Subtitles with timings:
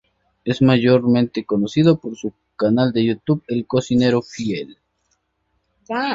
[0.43, 4.79] Es mayormente conocido por su canal de youtube "El Cocinero Fiel".